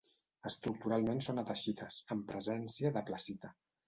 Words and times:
Estructuralment 0.49 1.19
són 1.25 1.41
ataxites, 1.41 1.97
amb 2.15 2.25
presència 2.31 2.93
de 2.97 3.05
plessita. 3.11 3.53